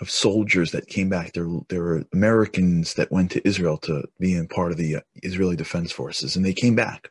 of 0.00 0.10
soldiers 0.10 0.72
that 0.72 0.86
came 0.86 1.08
back. 1.08 1.32
There, 1.32 1.48
there 1.68 1.82
were 1.82 2.04
Americans 2.12 2.94
that 2.94 3.10
went 3.10 3.32
to 3.32 3.46
Israel 3.46 3.76
to 3.78 4.04
be 4.18 4.34
in 4.34 4.46
part 4.48 4.70
of 4.70 4.78
the 4.78 4.96
uh, 4.96 5.00
Israeli 5.16 5.56
Defense 5.56 5.90
Forces, 5.92 6.36
and 6.36 6.44
they 6.44 6.52
came 6.52 6.76
back. 6.76 7.10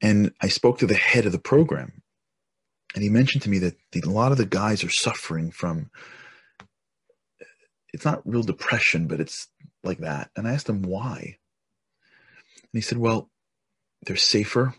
And 0.00 0.32
I 0.40 0.48
spoke 0.48 0.78
to 0.78 0.86
the 0.86 0.94
head 0.94 1.26
of 1.26 1.32
the 1.32 1.38
program, 1.38 2.02
and 2.94 3.04
he 3.04 3.08
mentioned 3.08 3.42
to 3.42 3.50
me 3.50 3.58
that 3.58 3.76
the, 3.92 4.02
a 4.04 4.10
lot 4.10 4.32
of 4.32 4.38
the 4.38 4.46
guys 4.46 4.82
are 4.84 4.90
suffering 4.90 5.50
from. 5.50 5.90
It's 7.92 8.04
not 8.04 8.26
real 8.26 8.42
depression, 8.42 9.06
but 9.06 9.20
it's 9.20 9.48
like 9.84 9.98
that. 9.98 10.30
And 10.34 10.48
I 10.48 10.54
asked 10.54 10.68
him 10.68 10.82
why. 10.82 11.36
And 12.62 12.72
he 12.72 12.80
said, 12.80 12.98
"Well, 12.98 13.30
they're 14.06 14.16
safer, 14.16 14.74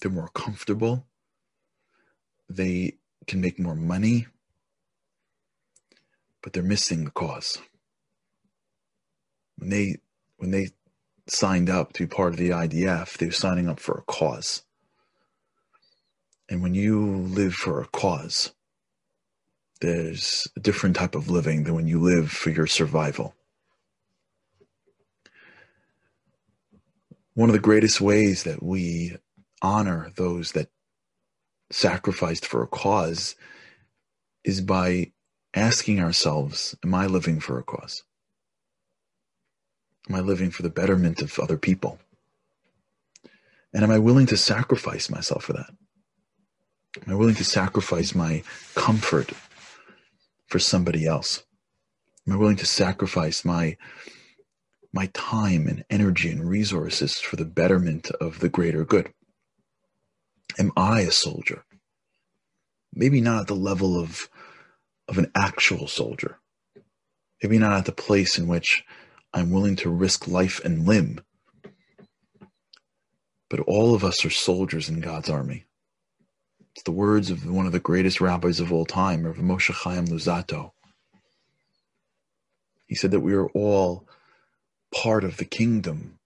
they're 0.00 0.10
more 0.10 0.30
comfortable, 0.34 1.06
they 2.48 2.96
can 3.28 3.40
make 3.40 3.60
more 3.60 3.76
money." 3.76 4.26
But 6.42 6.52
they're 6.52 6.62
missing 6.62 7.04
the 7.04 7.10
cause. 7.10 7.58
When 9.56 9.70
they 9.70 9.96
when 10.36 10.50
they 10.50 10.70
signed 11.28 11.70
up 11.70 11.92
to 11.92 12.06
be 12.06 12.14
part 12.14 12.32
of 12.32 12.38
the 12.38 12.50
IDF, 12.50 13.16
they 13.16 13.26
were 13.26 13.32
signing 13.32 13.68
up 13.68 13.78
for 13.78 13.94
a 13.98 14.12
cause. 14.12 14.64
And 16.48 16.62
when 16.62 16.74
you 16.74 17.16
live 17.16 17.54
for 17.54 17.80
a 17.80 17.86
cause, 17.86 18.52
there's 19.80 20.48
a 20.56 20.60
different 20.60 20.96
type 20.96 21.14
of 21.14 21.30
living 21.30 21.64
than 21.64 21.74
when 21.74 21.86
you 21.86 22.00
live 22.00 22.30
for 22.30 22.50
your 22.50 22.66
survival. 22.66 23.34
One 27.34 27.48
of 27.48 27.54
the 27.54 27.60
greatest 27.60 28.00
ways 28.00 28.42
that 28.44 28.62
we 28.62 29.16
honor 29.62 30.12
those 30.16 30.52
that 30.52 30.68
sacrificed 31.70 32.44
for 32.44 32.62
a 32.62 32.66
cause 32.66 33.34
is 34.44 34.60
by 34.60 35.12
asking 35.54 36.00
ourselves, 36.00 36.74
Am 36.84 36.94
I 36.94 37.06
living 37.06 37.40
for 37.40 37.58
a 37.58 37.62
cause? 37.62 38.02
Am 40.08 40.16
I 40.16 40.20
living 40.20 40.50
for 40.50 40.62
the 40.62 40.70
betterment 40.70 41.22
of 41.22 41.38
other 41.38 41.56
people? 41.56 41.98
And 43.72 43.84
am 43.84 43.90
I 43.90 43.98
willing 43.98 44.26
to 44.26 44.36
sacrifice 44.36 45.08
myself 45.08 45.44
for 45.44 45.54
that? 45.54 45.70
Am 47.06 47.12
I 47.12 47.16
willing 47.16 47.36
to 47.36 47.44
sacrifice 47.44 48.14
my 48.14 48.42
comfort 48.74 49.32
for 50.46 50.58
somebody 50.58 51.06
else? 51.06 51.44
Am 52.26 52.34
I 52.34 52.36
willing 52.36 52.56
to 52.56 52.66
sacrifice 52.66 53.44
my 53.44 53.76
my 54.94 55.06
time 55.14 55.66
and 55.68 55.84
energy 55.88 56.30
and 56.30 56.46
resources 56.46 57.18
for 57.18 57.36
the 57.36 57.46
betterment 57.46 58.10
of 58.20 58.40
the 58.40 58.50
greater 58.50 58.84
good? 58.84 59.10
Am 60.58 60.70
I 60.76 61.00
a 61.00 61.10
soldier? 61.10 61.64
Maybe 62.92 63.22
not 63.22 63.42
at 63.42 63.46
the 63.46 63.54
level 63.54 63.98
of 63.98 64.28
of 65.12 65.18
an 65.18 65.30
actual 65.34 65.86
soldier. 65.86 66.38
Maybe 67.42 67.58
not 67.58 67.74
at 67.74 67.84
the 67.84 67.92
place 67.92 68.38
in 68.38 68.48
which 68.48 68.82
I'm 69.34 69.50
willing 69.50 69.76
to 69.76 69.90
risk 69.90 70.26
life 70.26 70.58
and 70.64 70.86
limb. 70.86 71.20
But 73.50 73.60
all 73.60 73.94
of 73.94 74.04
us 74.04 74.24
are 74.24 74.30
soldiers 74.30 74.88
in 74.88 75.00
God's 75.00 75.28
army. 75.28 75.66
It's 76.74 76.84
the 76.84 76.92
words 76.92 77.28
of 77.28 77.44
one 77.44 77.66
of 77.66 77.72
the 77.72 77.78
greatest 77.78 78.22
rabbis 78.22 78.58
of 78.58 78.72
all 78.72 78.86
time, 78.86 79.26
Rav 79.26 79.36
Moshe 79.36 79.74
Chaim 79.74 80.06
Luzzatto. 80.06 80.72
He 82.86 82.94
said 82.94 83.10
that 83.10 83.20
we 83.20 83.34
are 83.34 83.50
all 83.50 84.08
part 84.94 85.24
of 85.24 85.36
the 85.36 85.44
kingdom, 85.44 86.18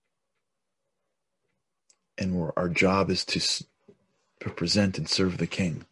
and 2.17 2.53
our 2.57 2.69
job 2.69 3.11
is 3.11 3.25
to 3.25 3.65
represent 4.45 4.97
and 4.97 5.09
serve 5.09 5.39
the 5.39 5.49
king, 5.49 5.87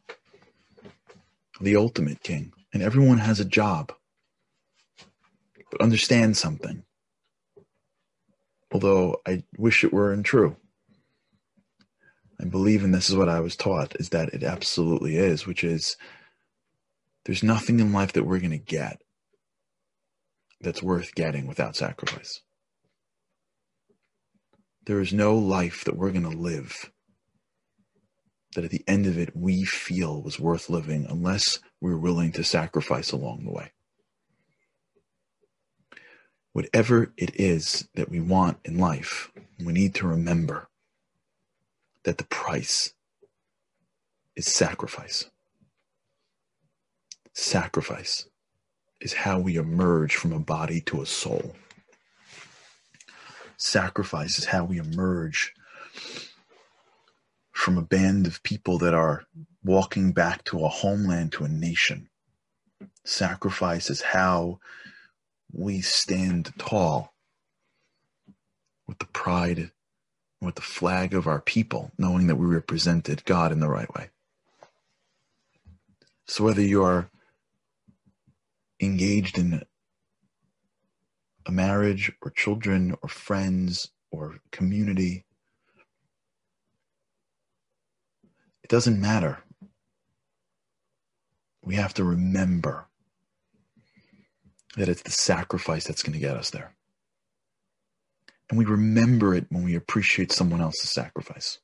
the 1.60 1.74
ultimate 1.74 2.22
king 2.22 2.53
and 2.74 2.82
everyone 2.82 3.18
has 3.18 3.40
a 3.40 3.44
job. 3.44 3.92
But 5.70 5.80
understand 5.80 6.36
something. 6.36 6.82
Although 8.72 9.20
I 9.26 9.44
wish 9.56 9.84
it 9.84 9.92
weren't 9.92 10.26
true. 10.26 10.56
I 12.40 12.44
believe, 12.46 12.82
and 12.82 12.92
this 12.92 13.08
is 13.08 13.16
what 13.16 13.28
I 13.28 13.38
was 13.38 13.54
taught, 13.54 13.94
is 14.00 14.08
that 14.08 14.34
it 14.34 14.42
absolutely 14.42 15.16
is, 15.16 15.46
which 15.46 15.62
is 15.62 15.96
there's 17.24 17.44
nothing 17.44 17.78
in 17.78 17.92
life 17.92 18.12
that 18.14 18.24
we're 18.24 18.40
going 18.40 18.50
to 18.50 18.58
get 18.58 19.00
that's 20.60 20.82
worth 20.82 21.14
getting 21.14 21.46
without 21.46 21.76
sacrifice. 21.76 22.40
There 24.86 25.00
is 25.00 25.12
no 25.12 25.36
life 25.36 25.84
that 25.84 25.96
we're 25.96 26.10
going 26.10 26.30
to 26.30 26.36
live 26.36 26.90
that 28.54 28.64
at 28.64 28.70
the 28.70 28.84
end 28.86 29.06
of 29.06 29.18
it 29.18 29.36
we 29.36 29.64
feel 29.64 30.22
was 30.22 30.40
worth 30.40 30.70
living 30.70 31.06
unless 31.08 31.58
we're 31.84 31.98
willing 31.98 32.32
to 32.32 32.42
sacrifice 32.42 33.12
along 33.12 33.44
the 33.44 33.52
way. 33.52 33.70
Whatever 36.54 37.12
it 37.18 37.38
is 37.38 37.86
that 37.94 38.08
we 38.08 38.20
want 38.20 38.56
in 38.64 38.78
life, 38.78 39.30
we 39.62 39.74
need 39.74 39.94
to 39.96 40.06
remember 40.06 40.70
that 42.04 42.16
the 42.16 42.24
price 42.24 42.94
is 44.34 44.46
sacrifice. 44.46 45.28
Sacrifice 47.34 48.28
is 49.02 49.12
how 49.12 49.38
we 49.38 49.56
emerge 49.56 50.16
from 50.16 50.32
a 50.32 50.38
body 50.38 50.80
to 50.80 51.02
a 51.02 51.06
soul. 51.06 51.54
Sacrifice 53.58 54.38
is 54.38 54.46
how 54.46 54.64
we 54.64 54.78
emerge 54.78 55.52
from 57.52 57.76
a 57.76 57.82
band 57.82 58.26
of 58.26 58.42
people 58.42 58.78
that 58.78 58.94
are 58.94 59.26
walking 59.64 60.12
back 60.12 60.44
to 60.44 60.64
a 60.64 60.68
homeland, 60.68 61.32
to 61.32 61.44
a 61.44 61.48
nation. 61.48 62.08
Sacrifice 63.04 63.90
is 63.90 64.02
how 64.02 64.60
we 65.52 65.80
stand 65.80 66.52
tall 66.58 67.14
with 68.86 68.98
the 68.98 69.06
pride, 69.06 69.70
with 70.40 70.56
the 70.56 70.62
flag 70.62 71.14
of 71.14 71.26
our 71.26 71.40
people, 71.40 71.90
knowing 71.98 72.26
that 72.26 72.36
we 72.36 72.46
represented 72.46 73.24
God 73.24 73.52
in 73.52 73.60
the 73.60 73.68
right 73.68 73.92
way. 73.94 74.10
So 76.26 76.44
whether 76.44 76.62
you're 76.62 77.10
engaged 78.80 79.38
in 79.38 79.62
a 81.46 81.52
marriage 81.52 82.12
or 82.22 82.30
children 82.30 82.96
or 83.02 83.08
friends 83.08 83.90
or 84.10 84.36
community, 84.50 85.24
It 88.64 88.70
doesn't 88.70 88.98
matter. 88.98 89.43
We 91.64 91.76
have 91.76 91.94
to 91.94 92.04
remember 92.04 92.86
that 94.76 94.88
it's 94.88 95.02
the 95.02 95.10
sacrifice 95.10 95.84
that's 95.84 96.02
going 96.02 96.12
to 96.12 96.18
get 96.18 96.36
us 96.36 96.50
there. 96.50 96.74
And 98.50 98.58
we 98.58 98.66
remember 98.66 99.34
it 99.34 99.46
when 99.48 99.64
we 99.64 99.74
appreciate 99.74 100.30
someone 100.30 100.60
else's 100.60 100.90
sacrifice, 100.90 101.58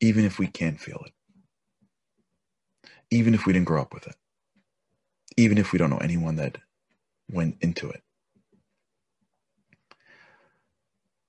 even 0.00 0.24
if 0.24 0.38
we 0.38 0.48
can't 0.48 0.80
feel 0.80 1.02
it, 1.06 1.12
even 3.10 3.34
if 3.34 3.46
we 3.46 3.52
didn't 3.52 3.66
grow 3.66 3.80
up 3.80 3.94
with 3.94 4.08
it, 4.08 4.16
even 5.36 5.56
if 5.56 5.72
we 5.72 5.78
don't 5.78 5.90
know 5.90 5.98
anyone 5.98 6.36
that 6.36 6.58
went 7.30 7.56
into 7.60 7.88
it. 7.88 8.02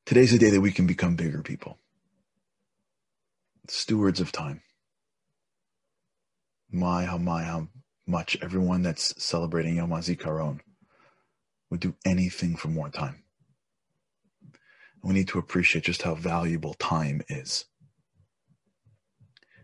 Today's 0.06 0.32
the 0.32 0.40
day 0.40 0.50
that 0.50 0.62
we 0.62 0.72
can 0.72 0.88
become 0.88 1.16
bigger 1.16 1.44
people 1.44 1.78
stewards 3.68 4.20
of 4.20 4.32
time. 4.32 4.62
My, 6.72 7.06
how 7.06 7.18
my, 7.18 7.44
how 7.44 7.70
much 8.08 8.38
everyone 8.42 8.84
that's 8.84 9.22
celebrating 9.24 9.78
Yom 9.78 9.92
HaZikaron 9.92 10.60
would 11.72 11.80
do 11.80 11.96
anything 12.06 12.56
for 12.56 12.70
more 12.70 12.90
time. 12.90 13.24
we 15.04 15.14
need 15.14 15.28
to 15.30 15.40
appreciate 15.40 15.86
just 15.86 16.04
how 16.04 16.16
valuable 16.16 16.76
time 16.76 17.22
is. 17.30 17.66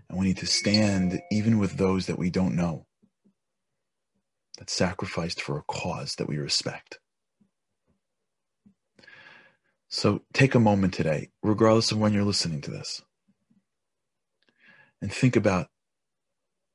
And 0.09 0.19
we 0.19 0.27
need 0.27 0.37
to 0.37 0.47
stand 0.47 1.21
even 1.31 1.59
with 1.59 1.77
those 1.77 2.07
that 2.07 2.19
we 2.19 2.29
don't 2.29 2.55
know, 2.55 2.87
that 4.59 4.69
sacrificed 4.69 5.41
for 5.41 5.57
a 5.57 5.63
cause 5.63 6.15
that 6.15 6.29
we 6.29 6.37
respect. 6.37 6.99
So 9.89 10.23
take 10.33 10.55
a 10.55 10.59
moment 10.59 10.93
today, 10.93 11.31
regardless 11.43 11.91
of 11.91 11.99
when 11.99 12.13
you're 12.13 12.25
listening 12.25 12.61
to 12.61 12.71
this, 12.71 13.01
and 15.01 15.11
think 15.13 15.35
about 15.35 15.69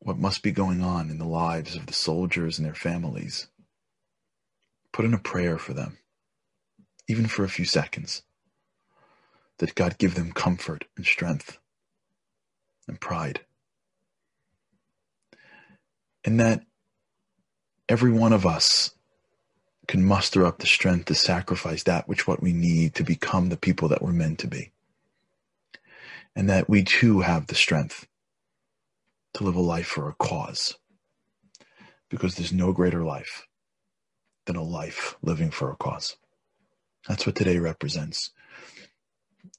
what 0.00 0.18
must 0.18 0.42
be 0.42 0.52
going 0.52 0.82
on 0.82 1.10
in 1.10 1.18
the 1.18 1.26
lives 1.26 1.74
of 1.74 1.86
the 1.86 1.92
soldiers 1.92 2.58
and 2.58 2.66
their 2.66 2.74
families. 2.74 3.48
Put 4.92 5.04
in 5.04 5.14
a 5.14 5.18
prayer 5.18 5.58
for 5.58 5.72
them, 5.72 5.98
even 7.08 7.26
for 7.26 7.44
a 7.44 7.48
few 7.48 7.64
seconds, 7.64 8.22
that 9.58 9.74
God 9.74 9.98
give 9.98 10.14
them 10.14 10.32
comfort 10.32 10.84
and 10.96 11.04
strength 11.04 11.58
and 12.88 13.00
pride. 13.00 13.40
And 16.24 16.40
that 16.40 16.62
every 17.88 18.10
one 18.10 18.32
of 18.32 18.46
us 18.46 18.92
can 19.86 20.04
muster 20.04 20.44
up 20.44 20.58
the 20.58 20.66
strength 20.66 21.06
to 21.06 21.14
sacrifice 21.14 21.84
that 21.84 22.08
which 22.08 22.26
what 22.26 22.42
we 22.42 22.52
need 22.52 22.94
to 22.94 23.04
become 23.04 23.48
the 23.48 23.56
people 23.56 23.88
that 23.88 24.02
we're 24.02 24.12
meant 24.12 24.40
to 24.40 24.48
be. 24.48 24.72
And 26.34 26.50
that 26.50 26.68
we 26.68 26.82
too 26.82 27.20
have 27.20 27.46
the 27.46 27.54
strength 27.54 28.06
to 29.36 29.44
live 29.44 29.54
a 29.54 29.60
life 29.60 29.86
for 29.86 30.08
a 30.08 30.14
cause. 30.14 30.78
Because 32.08 32.34
there's 32.34 32.52
no 32.52 32.72
greater 32.72 33.04
life 33.04 33.46
than 34.46 34.56
a 34.56 34.62
life 34.62 35.16
living 35.22 35.50
for 35.50 35.70
a 35.70 35.76
cause. 35.76 36.16
That's 37.06 37.26
what 37.26 37.36
today 37.36 37.58
represents 37.58 38.30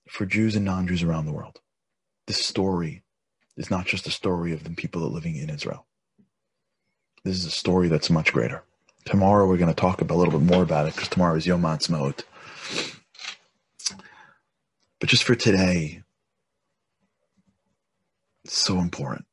for 0.09 0.25
Jews 0.25 0.55
and 0.55 0.65
non 0.65 0.87
Jews 0.87 1.03
around 1.03 1.25
the 1.25 1.31
world. 1.31 1.61
This 2.25 2.43
story 2.43 3.03
is 3.55 3.69
not 3.69 3.85
just 3.85 4.07
a 4.07 4.11
story 4.11 4.51
of 4.51 4.63
the 4.63 4.71
people 4.71 5.01
that 5.01 5.07
are 5.07 5.13
living 5.13 5.35
in 5.35 5.49
Israel. 5.49 5.85
This 7.23 7.37
is 7.37 7.45
a 7.45 7.51
story 7.51 7.87
that's 7.87 8.09
much 8.09 8.33
greater. 8.33 8.63
Tomorrow 9.05 9.47
we're 9.47 9.57
going 9.57 9.73
to 9.73 9.79
talk 9.79 10.01
about, 10.01 10.15
a 10.15 10.17
little 10.17 10.39
bit 10.39 10.51
more 10.51 10.63
about 10.63 10.87
it 10.87 10.95
because 10.95 11.09
tomorrow 11.09 11.35
is 11.35 11.45
Yom 11.45 11.61
Ha'atzmaut. 11.61 12.23
But 14.99 15.09
just 15.09 15.23
for 15.23 15.35
today, 15.35 16.01
it's 18.43 18.55
so 18.55 18.79
important. 18.79 19.26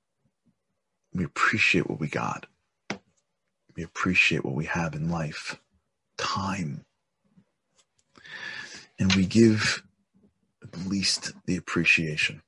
We 1.15 1.25
appreciate 1.25 1.89
what 1.89 2.01
we 2.01 2.09
got. 2.09 2.47
We 3.77 3.83
appreciate 3.83 4.45
what 4.45 4.55
we 4.55 4.67
have 4.67 4.95
in 4.95 5.11
life 5.11 5.61
time. 6.17 6.85
And 8.99 9.13
we 9.15 9.27
give 9.27 9.83
at 10.63 10.87
least 10.87 11.33
the 11.47 11.57
appreciation 11.57 12.43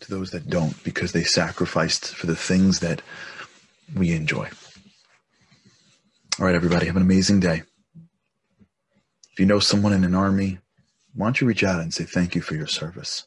to 0.00 0.10
those 0.10 0.30
that 0.30 0.48
don't 0.48 0.82
because 0.84 1.12
they 1.12 1.24
sacrificed 1.24 2.14
for 2.14 2.26
the 2.26 2.36
things 2.36 2.80
that 2.80 3.02
we 3.94 4.12
enjoy. 4.12 4.48
All 6.38 6.46
right, 6.46 6.54
everybody, 6.54 6.86
have 6.86 6.96
an 6.96 7.02
amazing 7.02 7.40
day. 7.40 7.62
If 9.32 9.40
you 9.40 9.46
know 9.46 9.58
someone 9.58 9.92
in 9.92 10.04
an 10.04 10.14
army, 10.14 10.58
why 11.14 11.26
don't 11.26 11.40
you 11.40 11.46
reach 11.46 11.64
out 11.64 11.80
and 11.80 11.92
say 11.92 12.04
thank 12.04 12.34
you 12.36 12.40
for 12.40 12.54
your 12.54 12.68
service? 12.68 13.26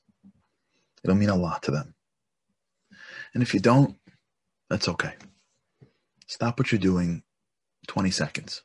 It'll 1.03 1.15
mean 1.15 1.29
a 1.29 1.35
lot 1.35 1.63
to 1.63 1.71
them. 1.71 1.93
And 3.33 3.41
if 3.43 3.53
you 3.53 3.59
don't, 3.59 3.97
that's 4.69 4.87
okay. 4.89 5.13
Stop 6.27 6.59
what 6.59 6.71
you're 6.71 6.79
doing 6.79 7.23
20 7.87 8.11
seconds. 8.11 8.63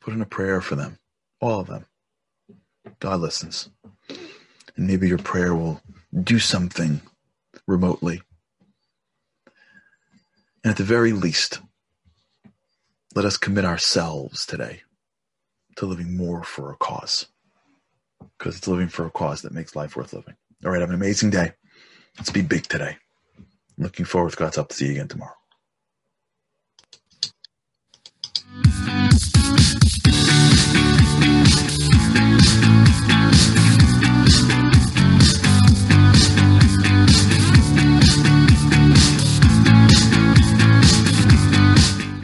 Put 0.00 0.14
in 0.14 0.20
a 0.20 0.26
prayer 0.26 0.60
for 0.60 0.74
them, 0.74 0.98
all 1.40 1.60
of 1.60 1.68
them. 1.68 1.86
God 2.98 3.20
listens. 3.20 3.70
And 4.76 4.86
maybe 4.86 5.08
your 5.08 5.18
prayer 5.18 5.54
will 5.54 5.80
do 6.22 6.38
something 6.38 7.00
remotely. 7.66 8.22
And 10.64 10.70
at 10.70 10.76
the 10.76 10.84
very 10.84 11.12
least, 11.12 11.60
let 13.14 13.24
us 13.24 13.36
commit 13.36 13.64
ourselves 13.64 14.46
today 14.46 14.82
to 15.76 15.86
living 15.86 16.16
more 16.16 16.42
for 16.42 16.70
a 16.70 16.76
cause. 16.76 17.26
Because 18.38 18.56
it's 18.56 18.68
living 18.68 18.88
for 18.88 19.06
a 19.06 19.10
cause 19.10 19.42
that 19.42 19.52
makes 19.52 19.76
life 19.76 19.96
worth 19.96 20.12
living. 20.12 20.36
All 20.64 20.70
right, 20.70 20.80
have 20.80 20.90
an 20.90 20.94
amazing 20.94 21.30
day. 21.30 21.52
Let's 22.18 22.30
be 22.30 22.42
big 22.42 22.64
today. 22.64 22.96
Looking 23.78 24.04
forward, 24.04 24.32
Scott's 24.32 24.58
up 24.58 24.68
to 24.68 24.74
see 24.74 24.86
you 24.86 24.92
again 24.92 25.08
tomorrow. 25.08 25.32